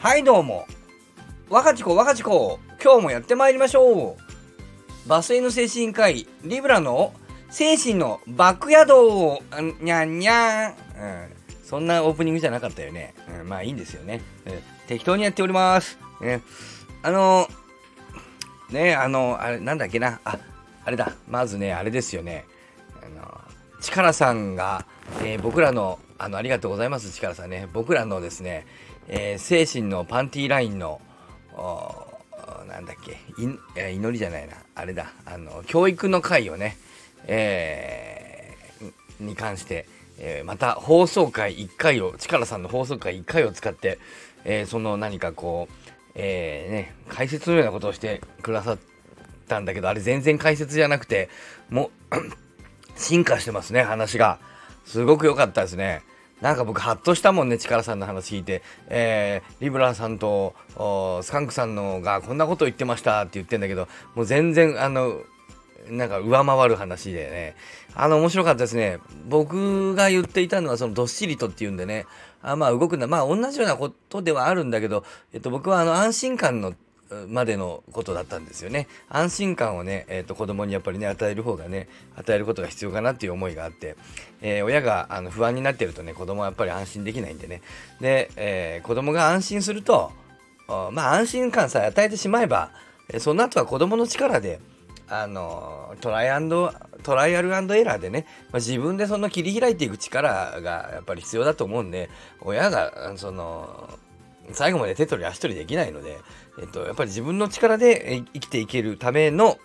[0.00, 0.66] はいどうも。
[1.50, 2.58] 若ちこ若ちこ。
[2.82, 4.16] 今日もやってまいりましょう。
[5.06, 7.12] バスへの精神科医リブラの
[7.50, 9.42] 精神のバックヤード。
[9.82, 10.76] にゃんにゃん、うん、
[11.62, 14.52] そんなオープニングじゃなかったよね、うん、まあいいんですよね、うん、
[14.88, 16.40] 適当にやっております、ね、
[17.02, 17.46] あの
[18.70, 20.18] ねあのあれなんだっけな。
[20.24, 20.38] あ
[20.86, 21.12] あれだ。
[21.28, 22.46] まずねあれですよね。
[23.04, 23.38] あの
[23.82, 24.86] 力さんが、
[25.22, 27.68] えー、僕らのあのありがとうございます力さんね。
[27.74, 28.66] 僕らのですね、
[29.08, 31.00] えー、精神のパンティーラインの
[32.68, 34.54] なんだっけい祈りじゃないな。
[34.74, 35.12] あれだ。
[35.26, 36.76] あの教育の会をね、
[37.26, 39.86] えー、に関して、
[40.18, 43.98] えー、また放送回1回を力さんの放送回1回を使って、
[44.44, 48.78] えー、その何かこう、えーね、解説のようなことをしてくださっ
[49.48, 51.28] たんだけどあれ全然解説じゃなくて
[51.68, 52.16] もう
[52.96, 54.38] 進化してますね話が。
[54.86, 56.02] すごく良かったですね。
[56.40, 60.54] なんか僕ハッとしたもんね力さんの話聞いて、えー、リブラさんと
[61.22, 65.20] スカンクさんのがこんなこと言ってましたって言ってんだけどもう全然あの
[65.88, 67.56] なんか上回る話でね。
[67.94, 68.98] あの面白かったですね。
[69.26, 72.06] 僕が言っていたのはそのどっしりとっていうんでね。
[72.42, 76.74] あまあ動くんだまあ同じようなことではあるんだけど、えっと、僕はあの安心感の
[77.28, 78.86] までのことだったんですよね。
[79.08, 83.96] 安心感をね、えーと、子供にやっぱりね、与える方がね、与えることが必要かなっていう思いがあって、
[84.40, 87.62] えー、親があの不安になってるとね、子供はやっぱり安心できないんでね。
[88.00, 90.12] で、えー、子供が安心すると、
[90.92, 92.70] まあ安心感さえ与えてしまえば、
[93.18, 94.60] その後は子供の力で、
[95.08, 96.72] あのトライアンド
[97.02, 102.08] トライアルエラーでね、まあ、自分でその切り開いていく力がやっぱり必要だと思うんで
[102.40, 103.88] 親がその
[104.52, 106.18] 最後まで手取り足取りできないので、
[106.60, 109.58] えっと、やっぱり自分の力で生きていけるための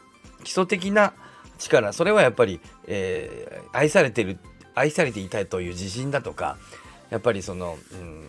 [0.43, 1.13] 基礎的な
[1.57, 4.37] 力それはやっぱり、えー、愛されてる
[4.73, 6.57] 愛されていたいという自信だとか
[7.09, 7.77] やっぱりその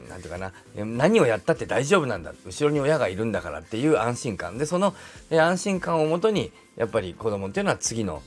[0.08, 0.52] 何、うん、て言うかな
[0.84, 4.58] 何をやったって大丈夫なんだ後ろに親がいるんだからっていう安心感。
[4.58, 4.94] でその、
[5.30, 8.22] 安心感をもとにやっぱり子供っていうのは次の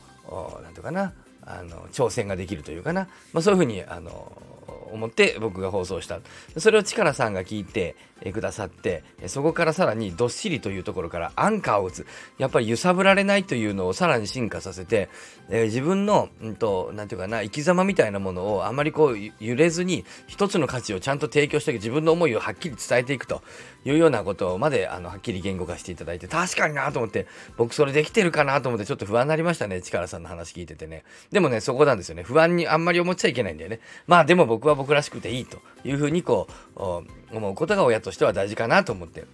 [0.64, 1.14] 何て言うかな
[1.44, 4.32] あの挑戦ができるというかな、まあ、そういうふうにあの
[4.92, 6.20] 思って僕が放送した。
[6.58, 7.96] それを力さんが聞いて
[8.34, 12.06] くださってそこからさらにどっしりというところからアンカーを打つ。
[12.38, 15.10] やっぱり揺さぶられないというのをさらに進化させて、
[15.50, 23.42] えー、自分の何、うんと、なんて言うかな生き様みたいなものをあまりこう揺れずに一つの価値をちゃんと提供して自分の思いをはっきり伝えていくと
[23.86, 27.28] いうようなことまであのはっきり言語化していただいて確かになと思って
[27.58, 31.04] 僕それできてるかなと思ってちょっと不安になりましたね力さんの話聞いててね。
[31.32, 32.24] でもねそこなんですよね。
[32.24, 33.80] 不安にあんまり思っちゃいけないんだよね。
[34.08, 36.48] まあでも僕は僕らしくていいというふうにこ
[36.78, 39.26] う思うことが親としては大事かなと思って。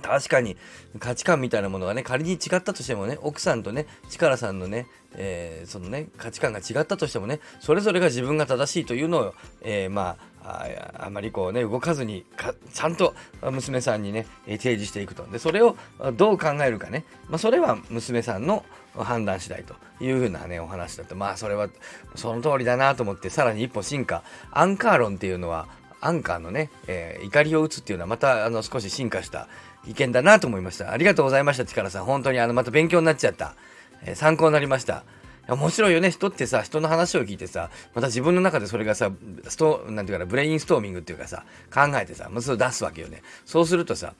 [0.00, 0.56] 確かに
[0.98, 15.76] 価値観みたいなものがね仮に違ったとしてもね奥さんとね力さんのね、えー、そのね価値観が違ったとしてもねそれぞれが自分が正しいというのを、えー、まあああまりこうね動かずにかちゃんと娘さんにね提示していくとでそれを
[16.16, 21.68] どう考えるかね、まあ、それは娘さんの判断次第というふうなねお話だとまあそれは
[22.14, 24.22] その通りだなと思ってさらに一歩進化
[24.52, 25.66] アンカー論っていうのは
[26.04, 29.48] アンカーのね、えー、怒りを打つっていうのはまたあの少し進化した
[29.86, 30.92] 意見だなと思いました。
[30.92, 32.04] ありがとうございました、力さん。
[32.04, 33.54] 本当にあのまた勉強になっちゃった。
[34.02, 35.04] えー、参考になりました。
[35.48, 36.10] 面白いよね。
[36.10, 39.10] 人ってさ人の話を聞いてさまた自分の中でそれがさ
[39.48, 43.22] ストなんていうかなブレインストーミングっていうかさ考えてさまず出すわけよね。
[43.44, 44.14] そうするとさ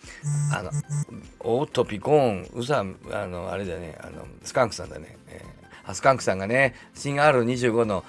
[0.52, 0.70] あの
[1.40, 8.04] おっとピコーンウサあのあれだねあのスカンクさんだね、えースカンクさんがね、新 R25 の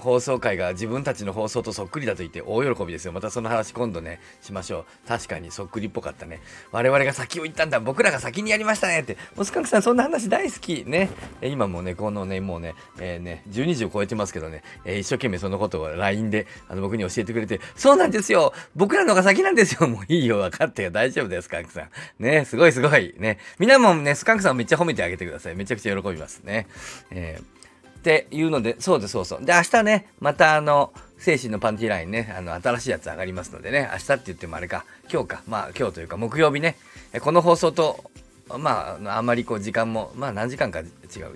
[0.00, 3.12] 放送回が自分たちの放送とそっくりだと言って大喜びですよ。
[3.12, 5.08] またその話今度ね、しましょう。
[5.08, 6.40] 確かにそっくりっぽかったね。
[6.72, 7.80] 我々が先を行ったんだ。
[7.80, 9.16] 僕らが先にやりましたねって。
[9.34, 10.84] もうスカンクさんそんな話大好き。
[10.86, 11.08] ね。
[11.42, 20.90] 今もね、このね、もうね、えー、ね、12時を超えてますけどね、えー、一生懸命そのことを LINE であの僕に教えてくれて、そうなんですよ僕らのが先なんですよ もういいよ、分かってよ。
[20.90, 21.88] 大丈夫です、スカンクさん。
[22.18, 23.14] ね、すごいすごい。
[23.18, 23.38] ね。
[23.58, 25.54] みんなもね、スカンクさんをめっちゃ褒めてあげてください。
[25.54, 26.66] めちゃくちゃ喜びますね。
[27.10, 29.44] えー、っていうので、そうです、そうそう。
[29.44, 36.76] で、明日ね、またあの、精神のパンティーラインね、あの、新しいやつ上がりますのでね、明日って言ってもあれか、今日か、まあ今日というか木曜日ね、
[37.20, 38.10] この放送と
[38.48, 40.86] まあ、あんまりこう時間も、まあ何時間か違う。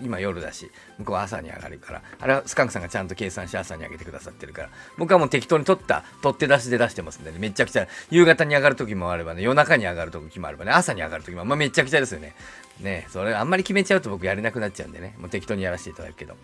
[0.00, 2.02] 今夜だし、向こうは朝に上がるから。
[2.20, 4.68] あれはスカンクさんがちゃんと計算して朝に上げてくださってるから。
[4.96, 7.38] 僕はもう適当に取った、取って出しで出してますんでね。
[7.40, 12.34] めちゃくちゃ、夕方に上がる時もあればね、夜中に上がる時もあればね、朝に上がる時も、まあめちゃくちゃですよね。
[12.80, 15.16] ねそれあんまり決めちゃうと僕やれなくなっちゃうんでね。
[15.18, 16.36] もう適当にやらせていただくけど。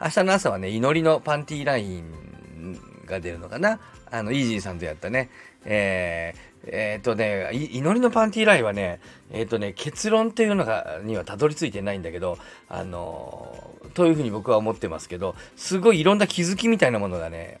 [0.00, 3.78] 明日の朝はね、祈りのパンティーラインが出るのかな。
[4.10, 5.28] あの、イージーさんとやったね。
[5.66, 9.00] えー、えっ、ー、とね、祈りのパンティーラインはね、
[9.30, 12.38] えっ、ー、とね、結論っていうのがにはたどり着いてないんだけど、
[12.68, 17.60] あのー、というふうに僕は思ってますけど、すごいいろんな気づきみたいなものがね、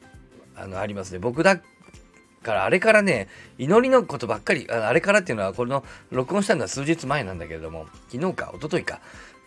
[0.56, 1.18] あのありますね。
[1.18, 1.60] 僕だ
[2.44, 3.28] からあれからね
[3.58, 9.00] 祈りのことばっかりあれからっていうのはこの録音したのは数日前なんだけれども昨日か一昨日か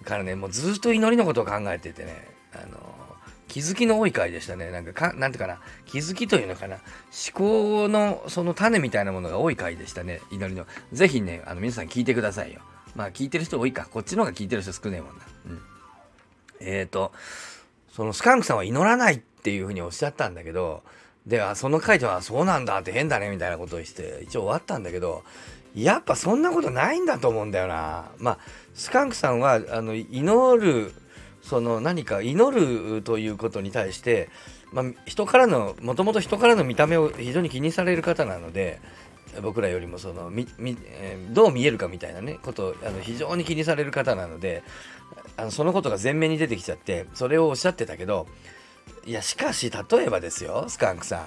[0.04, 3.07] からねもうずっと祈りのことを考えててねあの
[3.48, 4.72] 気づきの多い回でしたね。
[4.72, 5.60] なんかかなんていうかな。
[5.86, 6.76] 気づきというのかな。
[6.76, 6.84] 思
[7.34, 10.22] 考のその種みたいなものが多い回でしたね。
[10.32, 10.66] 祈りの。
[10.92, 12.62] ぜひねあの皆さん聞いてくださいよ。
[12.96, 13.88] まあ聞いてる人多いか。
[13.90, 15.24] こっちの方が聞いてる人少ねえもんな。
[15.48, 15.62] うん。
[16.60, 17.12] えっ、ー、と
[17.92, 20.84] そのスカンクさんは祈らないっていうふうにおっしゃったんだけど
[21.26, 25.24] ではその回ではそうなんだって変だねみたいなことをして一応終わったんだけど
[25.76, 28.06] やっぱそんなことないんだと思うんだよな。
[28.18, 28.38] まあ
[28.74, 30.94] スカンクさんはあの祈る
[31.48, 34.30] その何か祈るということに対して、
[34.74, 38.82] まあ、人からのもともと人からの見た目を非常に気にされる方なので
[39.42, 44.62] 僕らよりもそのみみ、えー、どう見えるかみたいなねことをあの非常に気にされる方なので
[45.38, 48.28] あのそのことが前面に出てきちゃってそれをおっしゃってたけど
[49.06, 51.22] いやしかし例えばですよスカンクさん。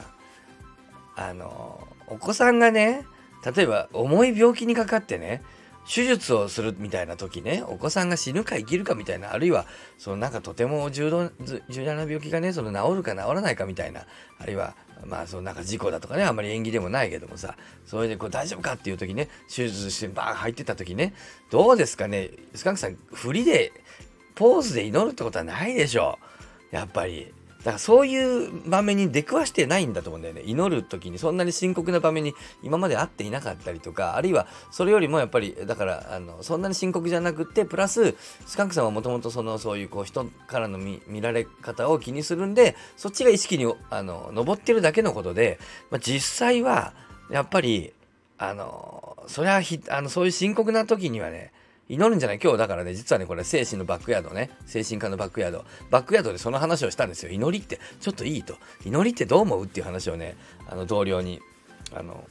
[1.17, 3.07] あのお子さんがね
[3.55, 5.43] 例えば重い病気にかかってね
[5.87, 9.67] 手術をするみたいな時ねお子さんが死ぬか生きるかみたいなあるいは
[9.99, 11.31] そのなんかとても重度
[11.69, 14.07] 重大な病気がねその治るか治らないかみたいな
[14.39, 14.75] あるいは
[15.05, 17.57] まあそのなんか事故だとかねあんまり縁起でもないけどもさ
[17.87, 21.15] それでこう大丈夫かっていう時ね手術してバーン入ってた時ね
[21.51, 23.73] どうですかねスカンクさん振りで
[24.35, 26.19] ポーズで祈るってことはないでしょ
[26.73, 26.75] う。
[26.75, 30.43] やっぱりだからそういう場面に出くわしてないんだと思うんだよね。
[30.45, 38.15] 祈る時にそんなに深刻な場面に今まで会っていなかったりとか、あるいはそれよりもやっぱり、だからあのそんなに深刻じゃなくて、プラス
[38.47, 45.59] スカンクさんはもともとそのそういうこう人からの見られ方を気にするんで、そっちが意識にあの上ってるだけのことで、
[45.91, 46.95] まあ、実際は
[47.31, 47.93] やっぱり
[48.39, 49.61] あのそれは
[49.91, 51.53] あのそういう深刻な時にはね
[51.91, 52.39] 祈るんじゃない？
[52.41, 57.33] 今日だからね、実はね、これ精神のバックヤードね、精神科のバックヤード、バックヤードでその話をしたんですよ。
[57.33, 58.55] 祈りってちょっといいと。
[58.85, 59.65] 祈りってどう思う？
[59.65, 60.37] っていう話をね、
[60.69, 61.41] あの同僚に、
[61.95, 62.25] あの、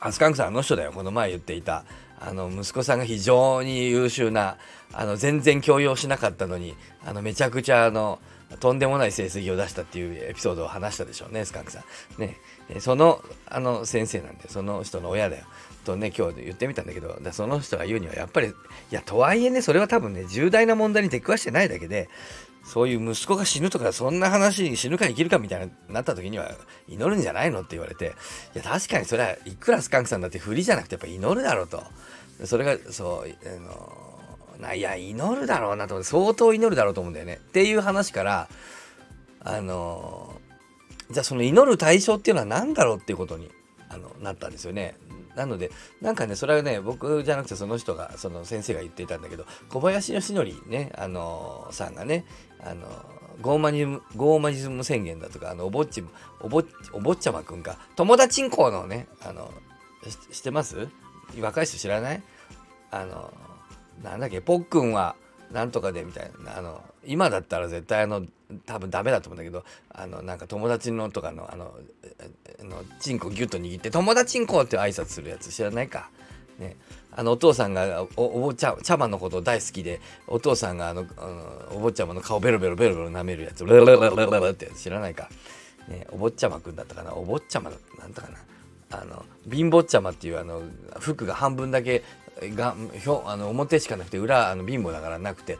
[0.00, 1.84] アスカンクさんあの人だよ、この前言っていた。
[2.22, 4.58] あの息子さんが非常に優秀な
[4.92, 8.18] あの全然強要しなかったのにあのめちゃくちゃあの
[8.58, 11.80] とんでもない成績を出したっていうエピソードを話したでしょうねスカンクさ
[12.18, 12.20] ん。
[12.20, 12.36] ね
[12.80, 15.44] そのあの先生なんでその人の親だよ。
[15.84, 18.52] とね今日言ってみたんだけどだその人が言うにはやっぱりい
[18.90, 22.08] やとはいえねそれは多分ね重大な問題に出くわしてないだけで
[22.64, 26.52] そういう息子が死ぬとかそんな話死ぬか生きるかみたいになった時には
[26.88, 28.14] 祈るんじゃないのって言われて
[28.54, 31.82] いや確かにそれはいくらスカンクさんだって振りじゃなくてやっぱ祈るだろうと
[32.44, 34.19] それがそうあの
[34.60, 37.40] ないや祈るだろうなと思って相当祈るだろうと思うんだよね。
[37.40, 38.48] っていう話から
[39.40, 40.40] あの
[41.10, 43.50] じゃあその祈る対象っていうのは何だろうっていうことに
[43.88, 44.96] あのなったんですよね。
[45.34, 45.70] なので
[46.00, 52.24] なんかねそれはね僕じゃなくてその人がその先生が言っていたんだけど小林義則ねあのさんがね
[52.62, 52.86] あの
[53.40, 56.04] ゴーマニズムゴーマニズム宣言だとかあのおぼっち
[56.42, 59.50] お坊ちゃまくんが友達んこのねあの
[60.30, 60.88] してます？
[61.40, 62.22] 若い人知らない？
[62.90, 63.32] あの
[64.02, 65.14] なんだっけぽっくんは
[65.52, 68.22] なんとかでみたいなあの今だったら絶対あの
[68.66, 71.74] 多分ダメだと思うんだけどあのなんか友達のとかのあの
[72.60, 76.10] あのチンコギュッと握って友達んこって挨拶するやつ知らないか。
[76.58, 76.76] ね、
[77.12, 81.06] あのお父さんがお坊ちゃ茶葉のこと大好きでお父さんがあの
[81.72, 85.30] お坊ちゃまの顔ベロベロベロベロ舐めるやつレレレレレレって知らないか、
[85.88, 88.36] ね、お坊ちゃまくんだったかなお坊ちゃまなんだかな
[88.92, 90.62] あの貧乏ちゃまっていうあの
[90.98, 92.02] 服が半分だけ
[92.48, 95.58] がひょあの表しかなくて裏あの貧乏だからなくて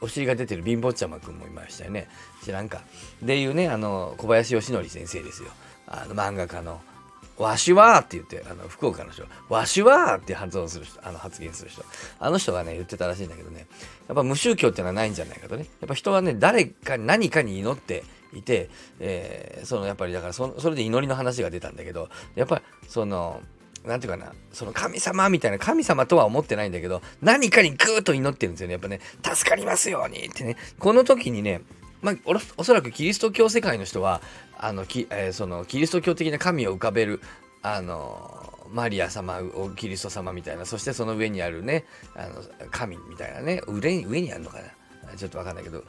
[0.00, 2.08] お尻が出てる貧乏ちゃまくんもいましたよね。
[2.42, 2.82] 知らんか。
[3.22, 5.50] でいうねあの小林義則先生ですよ。
[5.86, 6.80] あの漫画家の
[7.36, 11.84] 「わしは」って言ってあの福岡の人「わしは」って発音する人あの発言する人。
[12.18, 13.66] あの人がね言ってたらしいんだけどね。
[14.08, 15.66] やっぱ無宗教っていうのはないんじゃないかとね。
[15.80, 18.70] やっぱ人はね誰かに何かに祈っていて、
[19.00, 23.40] えー、そのやっぱりだからそそれで祈りの話が出たんだけどやっぱりその
[23.84, 28.72] なんていうかな、その神様みたいな、神様とは思ってないんだけど、何かにぐーっと祈ってるんですよね。
[28.72, 30.56] やっぱね、助かりますようにってね。
[30.78, 31.62] この時にね、
[32.00, 32.14] まあ、
[32.56, 34.20] おそらくキリスト教世界の人は、
[34.56, 37.20] あの、きえー、そのキリスト教的な神を浮かべる、
[37.62, 41.84] あのマリア様をキリスト様みたいな、そしてその上にあるね、
[42.14, 45.84] あの神みたいなね、上上にあるのかなちょっとわかんないけど、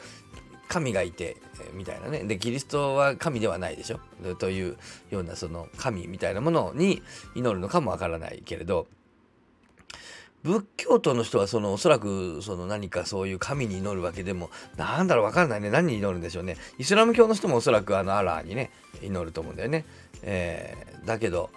[0.74, 1.38] 神がいて、
[1.74, 2.24] みたいなね。
[2.24, 4.00] で、キリストは神ではないでしょ？
[4.36, 4.78] という
[5.12, 7.04] ようなその神みたいなものに
[7.36, 8.88] 祈るのかもわからないけれど、
[10.42, 15.70] 仏教徒の人はそのおそらくその何かそういう神に祈るわけでもなんだろうわかんないね。
[15.70, 16.58] 何に祈るんでしょうね。
[16.80, 19.86] イスラム教の人もおそらくあのアラーにね祈ると思うんだよね、
[20.22, 21.50] えー、だけど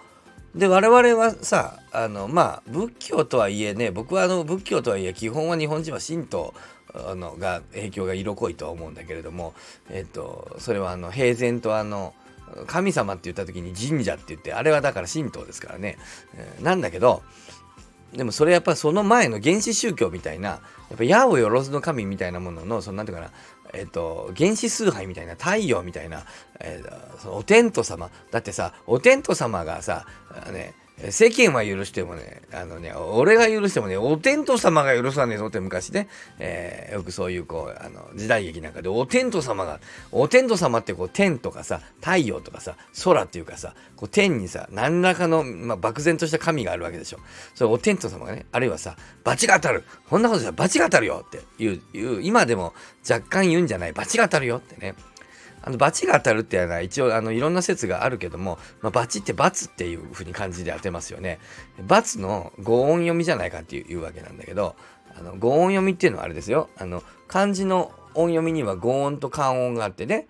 [0.55, 6.53] で我々はさあのまあ仏教とはいえね僕はあの仏教とはいえ基本は日本人は神道
[6.93, 9.53] のが影響が色濃いとは思うんだけれども、
[9.89, 12.13] えっと、それはあの平然とあの
[12.65, 15.97] 神様って言った時に神社って言ってあれはだから神道ですからね、
[16.35, 17.21] えー、なんだけど
[18.13, 20.61] でもそれやっぱその前の原始宗教みたいなや
[20.95, 23.31] っぱ矢を万の神みたいなもののそのなんていうかな
[23.73, 26.23] えっ、と原始崇拝みたいな太陽みたいな、
[26.61, 28.09] えー、そのお天道様。
[28.31, 30.05] だってさお天道様がさ
[30.53, 30.73] ね
[31.09, 36.07] 世間は許してもね、あのね、俺が許してもね、お天道様が許さねえぞって昔ね、
[36.39, 39.79] えー、よくそういうこう、あの、時代劇なんかで、お天道様が、
[40.11, 47.19] お天道様ってこう、天とかさ、太陽とかさ、空っていうかさ、こう、天にさ、何らかの、まあ、漠然とした神があるわけでしょ。
[47.53, 52.73] それお天道様がね、あるいはさ、罰が当たるこんなことじゃ罰が当たるよっていう、いう、今でも
[53.07, 54.95] 若干言うんじゃない罰が当たるよってね。
[55.67, 61.39] あの罰が当たるっていうのは一応あのいろんな説があるけども、まあ、罰って罰っていうふうに漢字で当てますよね。
[61.85, 64.75] 罰の語音読みじゃないかっていうわけなんだけど
[65.17, 70.27] あの語音読みっていうのはあれですよあの漢字の音読みには語音と漢音があってね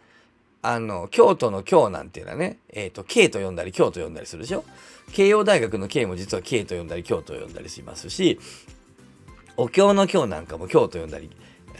[0.64, 4.66] あの京都の京なんていうのはね、えーと、京と読んだり京と読んだりするでしょ？
[5.14, 8.40] 慶応大学の慶も実は慶と読んだり京と読んだりしますし
[9.56, 11.30] お経の経なんかも京と読んだり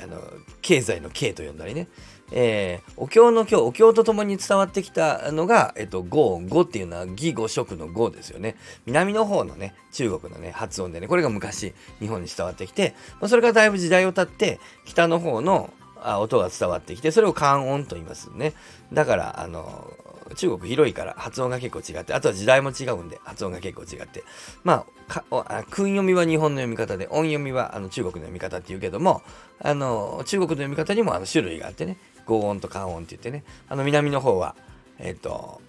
[0.02, 0.22] あの
[0.62, 1.88] 経済の経と呼んだりね
[2.32, 8.56] えー、お経の経、お経とともに伝わってきたのが、えっと、語、語っていうのは義語色の語ですよね。
[8.86, 15.74] 南の方のね、中国のね、発音でね、これが昔日本に伝わってきて、まあ、それがだいぶ時代を経って、北の方の
[16.20, 18.54] 音が伝わってきて、それを漢音と言いますね。
[18.94, 19.92] だから、あの、
[20.36, 24.24] 中国広いから発音が結構違って、あとは時代も違うんで発音が結構違って、
[24.64, 29.22] まあ、あ訓読みは日本の読み方で、音読みはあの中国の読み方っていうけども、
[29.62, 33.46] あの中国の読み方にもあの種類があってね、合音と関音って言ってね。
[33.70, 34.56] あの南の方は
[35.00, 35.62] えっ、ー、と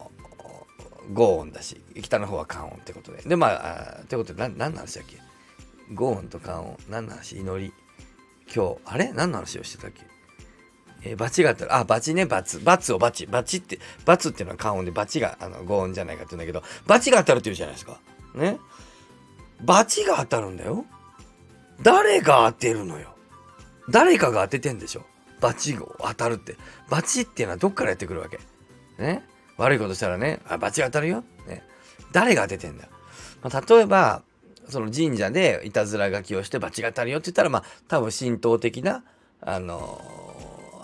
[1.13, 3.23] 合音だし北の方は関音ってことで。
[3.23, 5.19] でまああってことで何何の話だっけ？
[5.95, 7.39] 合音と関音何の話？
[7.39, 7.73] 祈り
[8.53, 9.13] 今日あれ？
[9.13, 10.08] 何の話をしてたっけ？
[11.03, 12.61] えー、バチがあったら、あ、バチね、バツ。
[12.61, 13.27] バツをバチ。
[13.27, 18.01] バチって、バツっていうのは関音で、バチが、あの、合音じゃないかって言うんだけど、バチが当たるって言うじゃないですか。
[18.35, 18.59] ね。
[19.63, 20.85] バチが当たるんだよ。
[21.83, 23.15] 誰が当てるのよ。
[23.89, 25.05] 誰かが当ててんでしょ。
[25.41, 26.57] バチが当たるって。
[26.89, 28.39] バチっていうのはどっからやってくるわけ。
[28.99, 29.25] ね。
[29.57, 31.25] 悪いことしたらね、あ、バチが当たるよ。
[31.47, 31.63] ね。
[32.13, 32.91] 誰が当ててんだよ。
[33.43, 34.23] まあ、例えば、
[34.69, 39.03] その神社でいたずら書きをしてバチが当たるよって言ったら、まあ、多分神道的な、
[39.41, 40.28] あのー、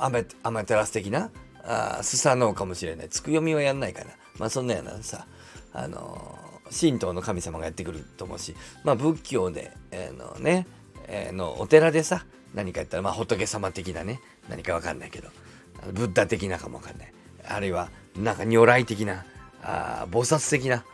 [0.05, 1.31] アメ、アマテラス的な、
[1.63, 3.09] あスサノオかもしれない。
[3.09, 4.11] つく読みはやんないかな。
[4.39, 5.27] まあ、そんなようなさ、
[5.73, 10.67] あのー、神道の神様がやってくると思うし、まあ、仏教で、えー、のね、
[11.09, 14.21] えー、のお寺でさ、何かやったら、まあ、仏様的なね、
[14.51, 15.29] 何かわかんないけど、
[15.95, 17.13] ブッダ的なかもわかんない。
[17.49, 19.25] あるいは、なんか如来的な、
[19.63, 20.85] あ菩薩的な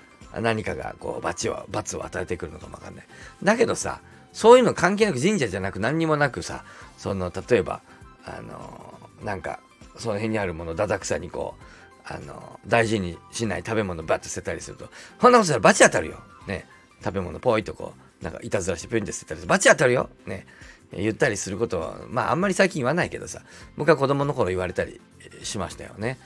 [0.40, 3.06] 何かが、こう、罰を、罰を与えてくるのかもわかんない。
[3.42, 4.00] だけどさ、
[4.32, 6.64] そういうの関係なく神社じゃなく何にもなくさ、
[6.96, 7.82] その、例えば、
[8.24, 9.60] あの、なんか、
[9.96, 11.62] その辺にあるものをだだくさにこう、
[12.04, 14.88] あの、大事にしない食べ物バッと捨てたりすると、
[15.20, 16.20] こんなことしたら罰当たるよ。
[16.46, 16.66] ね。
[17.04, 20.10] 食べ物ポイとこう、なんかいたずらしてピュンって捨てたりする、罰当たるよ。
[20.26, 20.46] ね。
[20.92, 23.42] 言ったりすることは、まああんまり最近言わないけどさ、
[23.76, 25.00] 僕は子供の頃言われたり
[25.42, 26.18] しましたよね。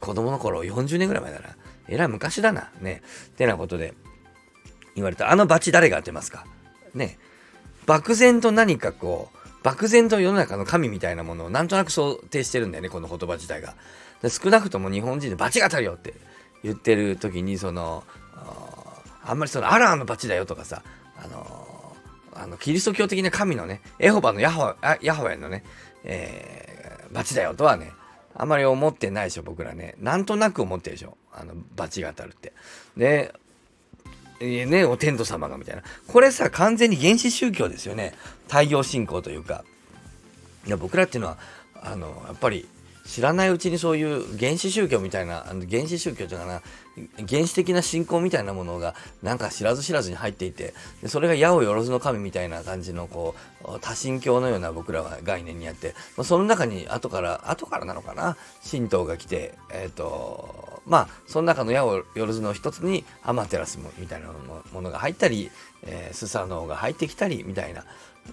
[0.00, 1.56] 子供の頃40年ぐらい前だな。
[1.88, 2.70] えらい昔だな。
[2.80, 3.02] ね。
[3.26, 3.92] ってなことで
[4.94, 5.30] 言われた。
[5.30, 6.46] あのバチ誰が当てますか？
[6.94, 7.18] ね。
[7.86, 9.33] 漠然と何かこう、
[9.64, 13.74] 漠然と世の中の神みたいなものをなんとなく想定してるんだよね、この言葉自体が。
[14.28, 16.14] 少なくとも日本人でバチが当たるよって
[16.62, 18.04] 言ってる時に、その、
[19.24, 20.82] あんまりそのアラーのバチだよとかさ、
[21.16, 21.64] あの
[22.34, 25.64] あの、キリスト教的な神のね、エホバのヤホヤホヤのね、
[26.04, 27.92] えー、バチだよとはね、
[28.34, 29.94] あんまり思ってないでしょ、僕らね。
[29.98, 31.16] なんとなく思ってるでしょ。
[31.32, 32.52] あの、バチが当たるって。
[32.96, 33.32] で、
[34.40, 35.82] えね、お天道様がみたいな。
[36.06, 38.14] これさ、完全に原始宗教ですよね。
[38.48, 39.64] 太陽信仰というか。
[40.66, 41.38] いや、僕らっていうのは、
[41.80, 42.68] あの、やっぱり、
[43.06, 46.62] 知らないうちにそういう原始宗教みたいな、あの原始宗教というかな、
[47.28, 58.36] 原始的な信仰みたいなものがなんか知らず知らずに入っていてでそれが矢をよろずの神みたいな感じのこう多神教のような僕らは概念にあって、まあ、その中に後から後からなのかな
[58.70, 64.28] 神道が来てえっ、ー、とまあその中の矢をよろずの一つにアマテラスみたいな
[64.72, 65.50] ものが入ったり、
[65.82, 67.84] えー、スサノオが入ってきたりみたいな。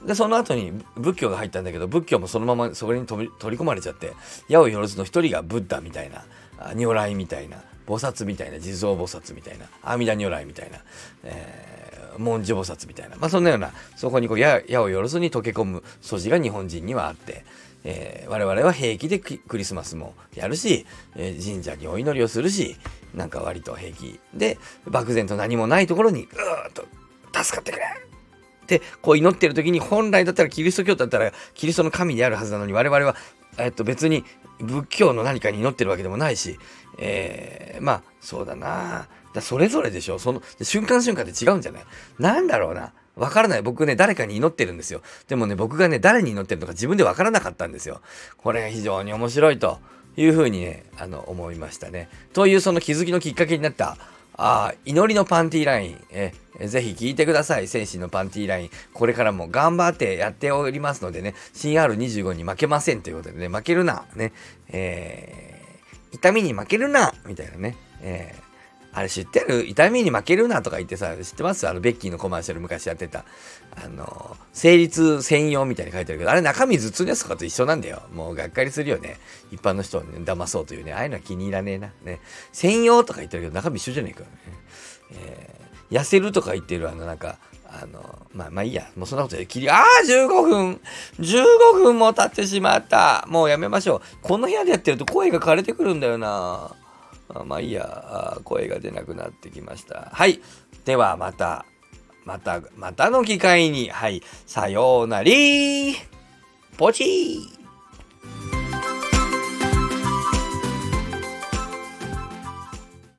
[0.06, 4.14] で、その後に仏教が入ったんだけど、仏教もそのままそこに取り込まれちゃって、
[4.48, 6.24] 矢をよろずの一人がブッダみたいな、
[6.76, 10.78] 如来みたいな、菩薩みたいな地蔵菩薩みたいな阿弥陀如来みたいな、
[11.24, 17.44] えー、文殊菩薩みたいな、まあ、そんなようなそこにこう矢矢をよろずに溶け込む素地が日本人にはあって、
[17.84, 20.86] えー、我々は平気でクリスマスもやるし、
[21.16, 22.78] えー、神社にお祈りをするし
[23.16, 26.86] なんか割と平気で漠然と何もないところにうーっと
[27.44, 27.86] 助かってくれ
[28.64, 33.16] ってこう祈ってる時に本来だったらキリスト教だったらキリストの神であるはずなのに我々は、
[33.58, 34.24] えっと、別に
[34.60, 36.60] 仏教の何かに祈ってるわけでもないし、
[37.00, 40.20] えー、まあ、そうだなだそれぞれでしょ。
[40.20, 41.84] その、瞬間瞬間で違うんじゃない？
[42.20, 42.94] なんだろうな。
[43.22, 43.62] わからない。
[43.62, 45.04] 僕ね、誰かに祈ってるんですよ。
[45.28, 48.02] でもね、僕がね、誰に祈ってるのか自分でわからなかったんですよ。
[48.38, 49.78] これが非常に面白いと
[50.18, 52.10] いうふうにね、あの、思いましたね。
[52.34, 53.96] というその気づきのきっかけになった、
[54.38, 56.34] あ祈りのパンティーライン、え、
[56.66, 57.68] ぜひ聞いてください。
[57.68, 58.70] 戦士のパンティーライン。
[58.92, 64.06] これからも頑張ってやっておりますのでね、CR25 に負けませんということでね、負けるな。
[64.16, 64.34] ね、
[64.70, 68.51] えー、痛みに負けるなみたいなね、えー
[68.94, 69.66] あれ知ってる？
[69.68, 71.68] 痛みに負けるなとか言ってさ、知ってます？
[71.68, 73.24] あの、ベッキーのコマーシャル昔やってた。
[73.84, 78.02] あの、成立専用みたいに書いてあるけど、あれ中身頭痛のやつとかと一緒なんだよ。
[78.14, 79.18] もうがっかりするよね。
[79.52, 80.94] 一般の人を、ね、騙そうというね。
[80.94, 81.92] ああいうのは気に入らねえな。
[82.04, 82.20] ね。
[82.52, 84.26] 専用とか言ってるけど、中身一緒じゃねえか、
[85.14, 87.38] えー、痩せるとか言ってるあの、なんか、
[87.74, 88.90] あの、まあ、まあいいや。
[88.98, 90.82] もうそんなことで切り、ああ !15 分
[91.20, 91.46] !15
[91.76, 94.02] 分も経ってしまったもうやめましょう。
[94.22, 96.76] この部屋でやってると声が枯れてくるんだよな。
[97.36, 100.10] あまあいいや声が出なくなってきました。
[100.12, 100.42] はい。
[100.86, 101.66] ではまた
[102.26, 103.90] またまたの機会に。
[103.90, 104.22] はい。
[104.46, 105.96] さようなり
[106.78, 108.61] ポチー。